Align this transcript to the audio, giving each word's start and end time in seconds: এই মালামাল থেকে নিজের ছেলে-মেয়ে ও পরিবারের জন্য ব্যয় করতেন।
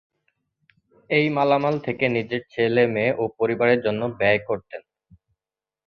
এই 1.09 1.25
মালামাল 1.29 1.75
থেকে 1.85 2.05
নিজের 2.15 2.41
ছেলে-মেয়ে 2.53 3.11
ও 3.13 3.33
পরিবারের 3.39 3.79
জন্য 3.85 4.01
ব্যয় 4.19 4.41
করতেন। 4.47 4.81